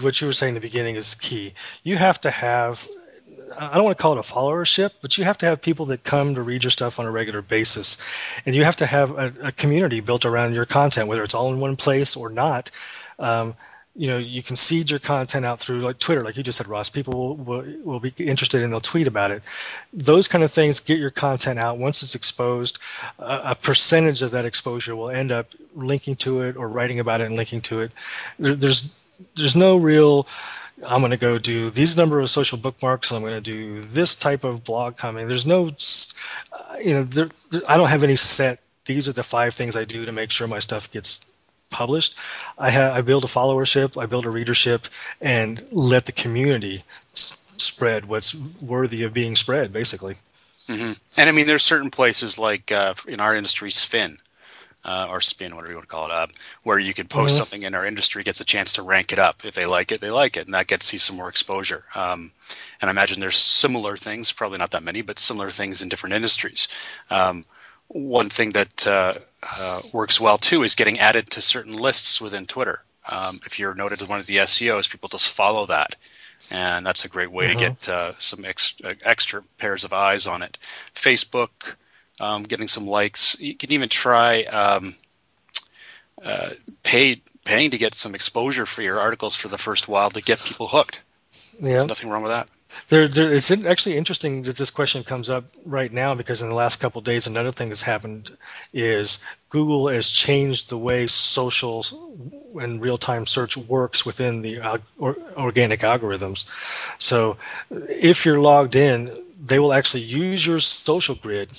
[0.00, 1.54] what you were saying in the beginning is key.
[1.82, 2.86] You have to have
[3.58, 6.04] I don't want to call it a followership, but you have to have people that
[6.04, 7.98] come to read your stuff on a regular basis,
[8.46, 11.52] and you have to have a, a community built around your content, whether it's all
[11.52, 12.70] in one place or not.
[13.18, 13.54] Um,
[13.98, 16.68] you know, you can seed your content out through like Twitter, like you just said,
[16.68, 16.88] Ross.
[16.88, 19.42] People will, will, will be interested and they'll tweet about it.
[19.92, 21.78] Those kind of things get your content out.
[21.78, 22.78] Once it's exposed,
[23.18, 27.20] a, a percentage of that exposure will end up linking to it or writing about
[27.20, 27.92] it and linking to it.
[28.38, 28.94] There, there's
[29.34, 30.28] there's no real
[30.86, 33.10] I'm going to go do these number of social bookmarks.
[33.10, 35.26] I'm going to do this type of blog comment.
[35.26, 35.66] There's no,
[36.52, 38.60] uh, you know, there, there- I don't have any set.
[38.84, 41.27] These are the five things I do to make sure my stuff gets
[41.70, 42.16] published.
[42.58, 44.86] I have I build a followership, I build a readership,
[45.20, 49.72] and let the community s- spread what's worthy of being spread.
[49.72, 50.16] Basically,
[50.68, 54.18] hmm And I mean, there's certain places like uh, in our industry, Sphinn.
[54.84, 56.26] Uh, or spin, whatever you want to call it, uh,
[56.62, 57.38] where you could post Mhm.
[57.38, 59.44] something in our industry gets a chance to rank it up.
[59.44, 61.84] If they like it, they like it, and that gets you some more exposure.
[61.94, 62.32] Um,
[62.80, 66.14] and I imagine there's similar things, probably not that many, but similar things in different
[66.14, 66.68] industries.
[67.10, 67.44] Um,
[67.88, 69.14] one thing that uh,
[69.58, 72.82] uh, works well too is getting added to certain lists within Twitter.
[73.10, 75.96] Um, if you're noted as one of the SEOs, people just follow that,
[76.50, 77.52] and that's a great way Mhm.
[77.52, 80.58] to get uh, some ex- uh, extra pairs of eyes on it.
[80.94, 81.76] Facebook,
[82.20, 83.38] um, getting some likes.
[83.40, 84.94] You can even try um,
[86.22, 86.50] uh,
[86.82, 90.38] paid paying to get some exposure for your articles for the first while to get
[90.44, 91.02] people hooked.
[91.60, 91.68] yeah.
[91.68, 92.48] There's nothing wrong with that.
[92.88, 96.54] There, there, it's actually interesting that this question comes up right now because in the
[96.54, 98.30] last couple days, another thing that's happened
[98.72, 101.84] is Google has changed the way social
[102.60, 104.60] and real-time search works within the
[104.98, 106.44] or, organic algorithms.
[107.00, 107.36] So,
[107.70, 111.50] if you're logged in, they will actually use your social grid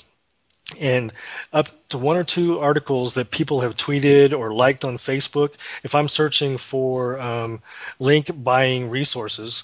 [0.81, 1.11] and
[1.51, 5.55] up to one or two articles that people have tweeted or liked on Facebook.
[5.83, 7.61] If I'm searching for um,
[7.97, 9.63] link buying resources,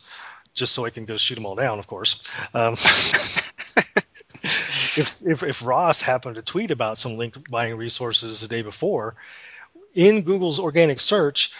[0.55, 2.23] just so I can go shoot them all down, of course.
[2.53, 2.73] Um,
[4.43, 9.15] if, if if Ross happened to tweet about some link buying resources the day before,
[9.93, 11.51] in Google's organic search,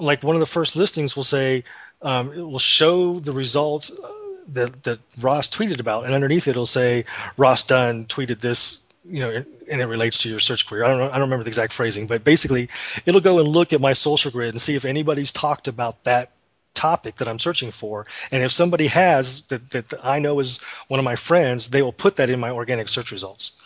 [0.00, 1.64] like one of the first listings will say
[2.02, 4.08] um, it will show the result uh,
[4.48, 7.04] that that Ross tweeted about, and underneath it, it'll say
[7.36, 8.82] Ross Dunn tweeted this.
[9.06, 10.82] You know, and it relates to your search query.
[10.82, 11.08] I don't know.
[11.10, 12.70] I don't remember the exact phrasing, but basically,
[13.04, 16.30] it'll go and look at my social grid and see if anybody's talked about that
[16.74, 18.06] topic that I'm searching for.
[18.32, 20.58] And if somebody has that, that I know is
[20.88, 23.60] one of my friends, they will put that in my organic search results.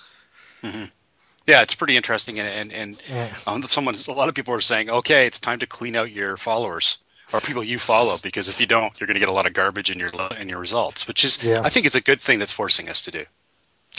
[0.62, 3.34] Yeah, it's pretty interesting, and and, and Yeah.
[3.46, 6.36] um, someone, a lot of people are saying, okay, it's time to clean out your
[6.36, 6.98] followers
[7.32, 9.54] or people you follow because if you don't, you're going to get a lot of
[9.54, 11.62] garbage in your in your results, which is, Yeah.
[11.64, 13.24] I think, it's a good thing that's forcing us to do.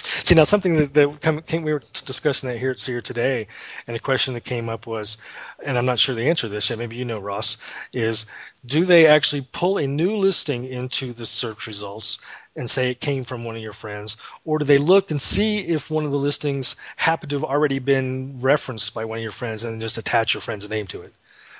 [0.03, 3.47] See now something that, that came, we were discussing that here at Seer today,
[3.87, 5.17] and a question that came up was,
[5.63, 6.79] and I'm not sure the answer to this yet.
[6.79, 7.57] Maybe you know, Ross,
[7.93, 8.25] is
[8.65, 12.19] do they actually pull a new listing into the search results
[12.55, 15.59] and say it came from one of your friends, or do they look and see
[15.59, 19.31] if one of the listings happened to have already been referenced by one of your
[19.31, 21.13] friends and just attach your friend's name to it?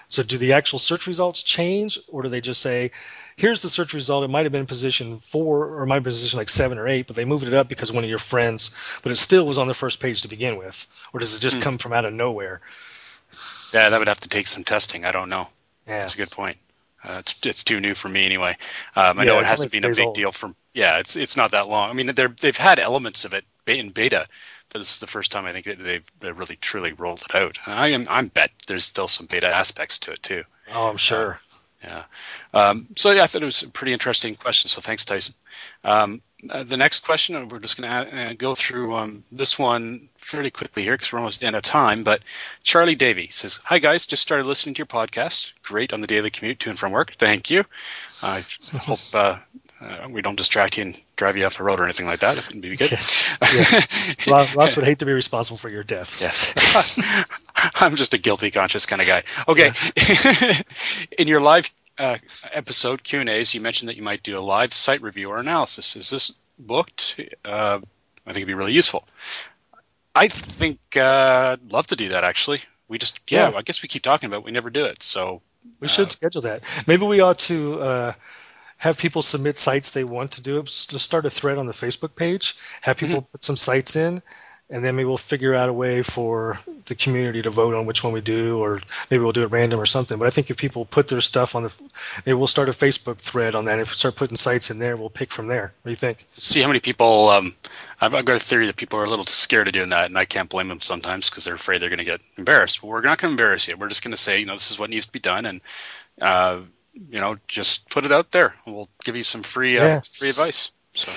[0.10, 2.92] So do the actual search results change, or do they just say,
[3.38, 4.24] here's the search result.
[4.24, 6.88] It might have been position four or it might have been position like seven or
[6.88, 9.58] eight, but they moved it up because one of your friends, but it still was
[9.58, 10.88] on the first page to begin with.
[11.14, 11.62] Or does it just Hmm.
[11.62, 12.60] come from out of nowhere?
[13.74, 15.06] Yeah, that would have to take some testing.
[15.06, 15.48] I don't know.
[15.88, 16.00] Yeah.
[16.00, 16.58] That's a good point.
[17.04, 18.58] Uh, it's it's too new for me anyway.
[18.96, 20.16] Um, I Yeah, know it hasn't been a big old.
[20.16, 20.56] deal from.
[20.74, 21.90] Yeah, it's it's not that long.
[21.90, 24.28] I mean, they're they've had elements of it in beta,
[24.70, 27.60] but this is the first time I think they've, they've really truly rolled it out.
[27.66, 30.44] I am I'm bet there's still some beta aspects to it too.
[30.74, 31.40] Oh, I'm sure.
[31.84, 32.04] Yeah.
[32.54, 34.70] Um, so yeah, I thought it was a pretty interesting question.
[34.70, 35.34] So thanks, Tyson.
[35.84, 39.58] Um, uh, the next question, uh, we're just going to uh, go through um, this
[39.58, 42.04] one fairly quickly here because we're almost out of time.
[42.04, 42.22] But
[42.64, 45.54] Charlie Davy says, "Hi guys, just started listening to your podcast.
[45.64, 47.14] Great on the daily commute to and from work.
[47.14, 47.66] Thank you.
[48.22, 49.40] I hope."
[49.82, 52.20] Uh, uh, we don't distract you and drive you off the road or anything like
[52.20, 52.38] that.
[52.38, 52.92] It wouldn't be good.
[54.28, 56.22] Ross, Ross would hate to be responsible for your death.
[56.22, 57.26] Yes.
[57.76, 59.24] I'm just a guilty conscious kind of guy.
[59.48, 59.72] Okay.
[61.18, 62.18] In your live uh,
[62.52, 65.38] episode Q and A's, you mentioned that you might do a live site review or
[65.38, 65.96] analysis.
[65.96, 67.20] Is this booked?
[67.44, 67.80] Uh,
[68.26, 69.06] I think it'd be really useful.
[70.16, 72.24] I think uh, I'd love to do that.
[72.24, 73.58] Actually, we just yeah, Yeah.
[73.58, 75.04] I guess we keep talking about it, we never do it.
[75.04, 75.42] So
[75.80, 76.64] We should schedule that.
[76.88, 78.14] Maybe we ought to uh,
[78.80, 80.64] have people submit sites they want to do.
[80.64, 82.56] Just start a thread on the Facebook page.
[82.82, 84.22] Have people put some sites in,
[84.70, 88.06] and then maybe we'll figure out a way for the community to vote on which
[88.06, 88.80] one we do, or
[89.12, 90.18] maybe we'll do it random or something.
[90.18, 91.76] But I think if people put their stuff on the,
[92.26, 93.80] maybe we'll start a Facebook thread on that.
[93.80, 95.74] If we start putting sites in there, we'll pick from there.
[95.82, 96.26] What do you think?
[96.38, 97.30] See how many people.
[97.30, 97.56] Um,
[98.00, 100.24] I've got a theory that people are a little scared of doing that, and I
[100.24, 102.80] can't blame them sometimes because they're afraid they're going to get embarrassed.
[102.80, 103.76] But we're not going to embarrass you.
[103.76, 105.62] We're just going to say, you know, this is what needs to be done, and
[106.22, 106.60] uh,
[106.94, 108.56] you know, just put it out there.
[108.66, 110.02] We'll give you some free uh, Yeah.
[110.02, 110.72] free advice.
[110.94, 111.12] So.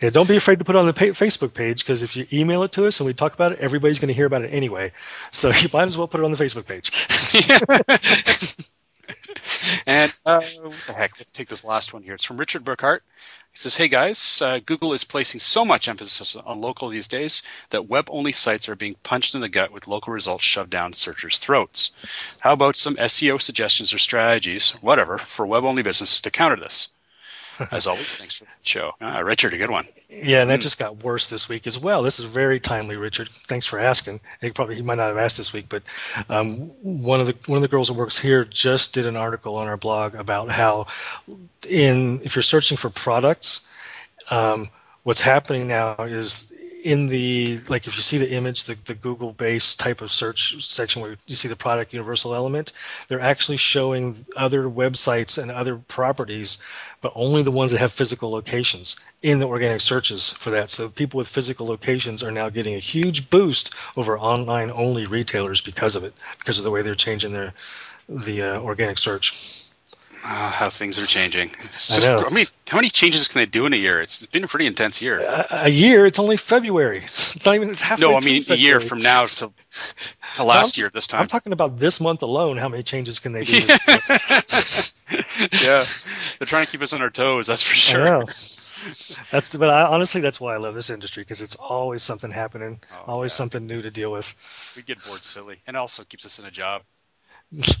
[0.00, 2.64] Yeah, don't be afraid to put it on the Facebook page because if you email
[2.64, 4.90] it to us and we talk about it, everybody's going to hear about it anyway.
[5.30, 6.90] So you might as well put it on the Facebook page.
[9.86, 11.18] And uh, what the heck?
[11.18, 12.14] Let's take this last one here.
[12.14, 13.00] It's from Richard Burkhart.
[13.52, 17.42] He says, "Hey guys, uh, Google is placing so much emphasis on local these days
[17.70, 21.38] that web-only sites are being punched in the gut with local results shoved down searchers'
[21.38, 21.92] throats.
[22.40, 26.88] How about some SEO suggestions or strategies, whatever, for web-only businesses to counter this?"
[27.72, 29.54] As always, thanks for the show, uh, Richard.
[29.54, 29.84] A good one.
[30.10, 32.02] Yeah, and that just got worse this week as well.
[32.02, 33.28] This is very timely, Richard.
[33.46, 34.20] Thanks for asking.
[34.40, 35.82] He probably he might not have asked this week, but
[36.28, 39.56] um, one of the one of the girls that works here just did an article
[39.56, 40.86] on our blog about how
[41.68, 43.68] in if you're searching for products,
[44.30, 44.68] um,
[45.02, 49.32] what's happening now is in the like if you see the image the, the google
[49.32, 52.72] based type of search section where you see the product universal element
[53.08, 56.58] they're actually showing other websites and other properties
[57.02, 60.70] but only the ones that have physical locations in the organic searches for that.
[60.70, 65.60] So people with physical locations are now getting a huge boost over online only retailers
[65.60, 67.52] because of it because of the way they're changing their
[68.08, 69.61] the uh, organic search
[70.24, 71.50] Uh, how things are changing.
[71.60, 72.24] It's I know.
[72.24, 74.00] I mean, how many changes can they do in a year?
[74.00, 75.20] It's been a pretty intense year.
[75.20, 78.54] a, a year it's only february it's not even it's halfway no, I mean a
[78.54, 79.52] year from now to
[80.34, 81.20] to last year this time.
[81.20, 82.56] I'm talking about this month alone.
[82.56, 83.52] How many changes can they do?
[85.62, 85.84] yeah,
[86.38, 87.46] they're trying to keep us on our toes.
[87.46, 88.04] That's for I sure.
[88.04, 88.20] know.
[89.30, 92.80] That's but I, honestly, that's why I love this industry because it's always something happening,
[92.92, 93.36] Oh, always yeah.
[93.36, 94.34] something new to deal with.
[94.76, 96.82] We get bored silly, and also keeps us in a job.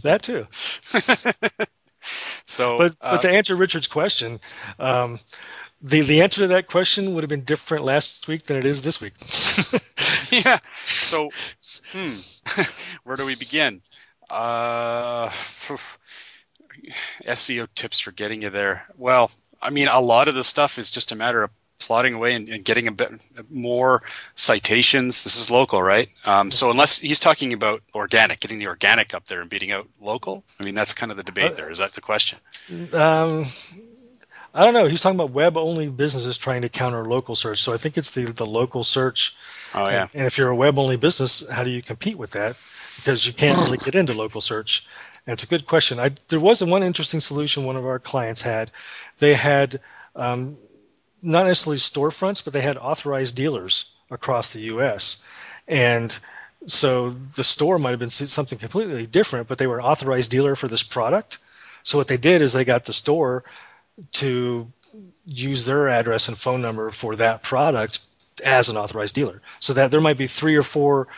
[0.02, 0.46] that too.
[2.44, 4.40] So, But uh, to answer Richard's question,
[4.78, 5.18] um,
[5.80, 8.82] the the answer to that question would have been different last week than it is
[8.82, 9.14] this week.
[10.44, 10.58] yeah.
[10.82, 11.30] So,
[11.92, 12.62] hmm,
[13.04, 13.82] where do we begin?
[14.30, 15.28] Uh,
[17.26, 18.86] SEO tips for getting you there.
[18.96, 19.30] Well,
[19.60, 21.50] I mean, a lot of the stuff is just a matter of
[21.86, 23.10] plodding away and, and getting a bit
[23.50, 24.02] more
[24.34, 25.24] citations.
[25.24, 26.08] This is local, right?
[26.24, 29.88] Um, so unless he's talking about organic, getting the organic up there and beating out
[30.00, 31.70] local, I mean, that's kind of the debate there.
[31.70, 32.38] Is that the question?
[32.92, 33.46] um,
[34.54, 34.86] I don't know.
[34.86, 37.62] He's talking about web only businesses trying to counter local search.
[37.62, 39.34] So I think it's the the local search.
[39.74, 40.02] Oh yeah.
[40.02, 42.50] And, and if you're a web only business, how do you compete with that?
[42.96, 44.86] Because you can't really get into local search.
[45.26, 45.98] And it's a good question.
[45.98, 48.70] I, there was one interesting solution one of our clients had.
[49.18, 49.80] They had
[50.16, 50.58] um,
[51.22, 55.22] not necessarily storefronts, but they had authorized dealers across the U.S.
[55.68, 56.18] And
[56.66, 60.54] so the store might have been something completely different, but they were an authorized dealer
[60.56, 61.38] for this product.
[61.82, 63.44] So what they did is they got the store
[64.12, 64.70] to
[65.24, 68.00] use their address and phone number for that product
[68.44, 69.40] as an authorized dealer.
[69.60, 71.08] So that there might be three or four,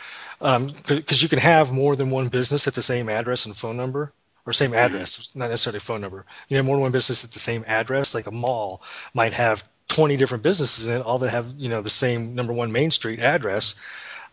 [0.41, 3.77] um, because you can have more than one business at the same address and phone
[3.77, 4.11] number,
[4.45, 6.25] or same address, not necessarily phone number.
[6.49, 8.83] You have more than one business at the same address, like a mall
[9.13, 12.53] might have 20 different businesses in it, all that have you know the same number
[12.53, 13.75] one Main Street address.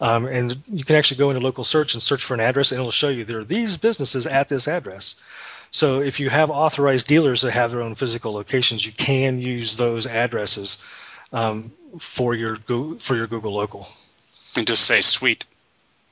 [0.01, 2.81] Um, and you can actually go into local search and search for an address, and
[2.81, 5.15] it'll show you there are these businesses at this address.
[5.71, 9.77] So if you have authorized dealers that have their own physical locations, you can use
[9.77, 10.83] those addresses
[11.33, 12.57] um, for your
[12.99, 13.89] for your Google Local.
[14.57, 15.45] And just say suite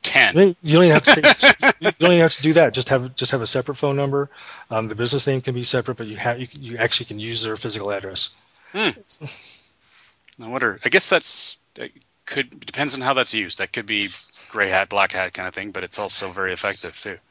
[0.03, 0.35] ten.
[0.63, 2.73] You don't even have to say, you don't even have to do that.
[2.73, 4.31] Just have just have a separate phone number.
[4.71, 7.43] Um, the business name can be separate, but you have you, you actually can use
[7.43, 8.31] their physical address.
[10.43, 10.81] I wonder.
[10.85, 11.91] I guess that's that
[12.27, 13.59] could depends on how that's used.
[13.59, 14.09] That could be
[14.51, 17.19] gray hat, black hat kind of thing, but it's also very effective too.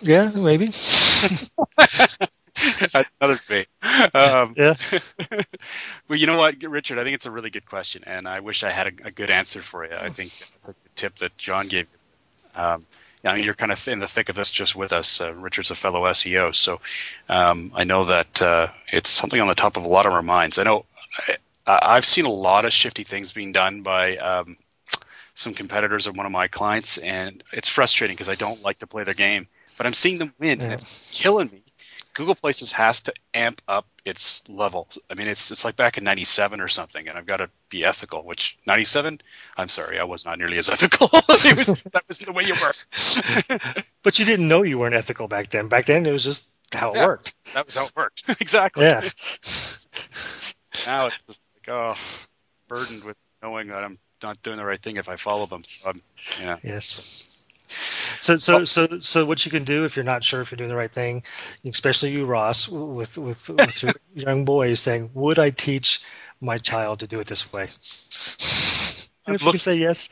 [0.00, 0.66] Yeah, maybe.
[2.94, 3.68] Another debate.
[4.14, 4.74] Um, Yeah.
[6.08, 6.98] well, you know what, Richard?
[6.98, 9.30] I think it's a really good question, and I wish I had a, a good
[9.30, 9.94] answer for you.
[9.94, 12.62] I think it's a good tip that John gave you.
[12.62, 12.80] Um,
[13.24, 15.20] I mean, you're kind of in the thick of this just with us.
[15.20, 16.80] Uh, Richard's a fellow SEO, so
[17.28, 20.22] um, I know that uh, it's something on the top of a lot of our
[20.22, 20.58] minds.
[20.58, 20.84] I know
[21.66, 24.56] I, I've seen a lot of shifty things being done by um,
[25.34, 28.86] some competitors of one of my clients, and it's frustrating because I don't like to
[28.86, 31.62] play their game, but I'm seeing them win, and it's killing me.
[32.14, 34.88] Google Places has to amp up its level.
[35.10, 37.84] I mean, it's it's like back in '97 or something, and I've got to be
[37.84, 38.22] ethical.
[38.22, 39.20] Which '97?
[39.56, 41.08] I'm sorry, I was not nearly as ethical.
[41.12, 42.72] it was that was the way you were.
[44.02, 45.68] But you didn't know you weren't ethical back then.
[45.68, 47.06] Back then, it was just how it Yeah.
[47.06, 47.34] worked.
[47.54, 48.22] that was how it worked.
[48.40, 48.84] exactly.
[48.84, 49.00] Yeah.
[50.86, 51.96] Now it's just like oh,
[52.68, 55.62] burdened with knowing that I'm not doing the right thing if I follow them.
[55.86, 56.02] Um,
[56.40, 56.56] yeah.
[56.62, 57.24] Yes.
[58.20, 60.70] So, so, so, so, what you can do if you're not sure if you're doing
[60.70, 61.22] the right thing,
[61.66, 66.00] especially you, Ross, with with, with your young boys, saying, "Would I teach
[66.40, 67.62] my child to do it this way?"
[69.26, 70.08] And if you can say yes,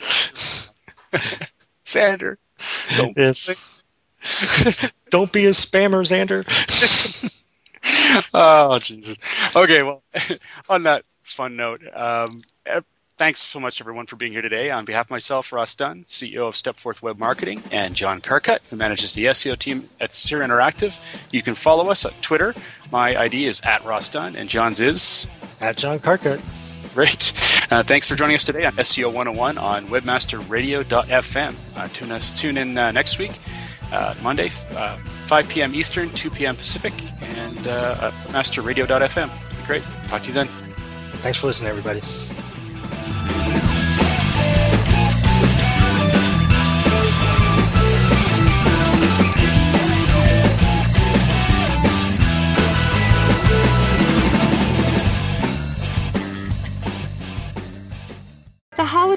[1.84, 2.36] Xander,
[2.96, 3.82] don't yes.
[5.10, 6.44] don't be a spammer, Xander.
[8.34, 9.18] oh Jesus.
[9.54, 10.02] Okay, well,
[10.68, 12.40] on that fun note, um,
[13.16, 14.70] thanks so much, everyone, for being here today.
[14.70, 18.76] On behalf of myself, Ross Dunn, CEO of Stepforth Web Marketing, and John Carcutt, who
[18.76, 20.98] manages the SEO team at Seer Interactive,
[21.30, 22.54] you can follow us on Twitter.
[22.90, 25.26] My ID is at Ross Dunn, and John's is
[25.60, 26.40] at John Carcutt.
[26.94, 27.32] Great.
[27.70, 31.54] Uh, thanks for joining us today on SEO 101 on webmasterradio.fm.
[31.76, 33.32] Uh, tune us tune in uh, next week,
[33.92, 35.74] uh, Monday, uh, 5 p.m.
[35.74, 36.56] Eastern, 2 p.m.
[36.56, 39.66] Pacific, and uh, masterradio.fm.
[39.66, 39.82] Great.
[40.08, 40.46] Talk to you then.
[41.16, 42.00] Thanks for listening, everybody.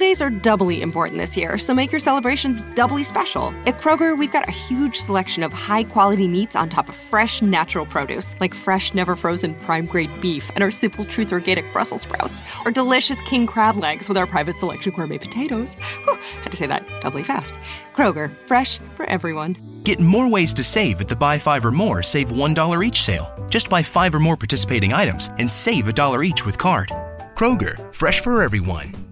[0.09, 3.53] Holidays are doubly important this year, so make your celebrations doubly special.
[3.67, 7.43] At Kroger, we've got a huge selection of high quality meats on top of fresh,
[7.43, 12.01] natural produce, like fresh, never frozen prime grade beef and our Simple Truth organic Brussels
[12.01, 15.75] sprouts, or delicious king crab legs with our private selection gourmet potatoes.
[16.05, 17.53] Whew, had to say that doubly fast.
[17.93, 19.57] Kroger, fresh for everyone.
[19.83, 23.27] Get more ways to save at the Buy Five or More Save $1 each sale.
[23.49, 26.89] Just buy five or more participating items and save a dollar each with card.
[27.35, 29.08] Kroger, fresh for everyone.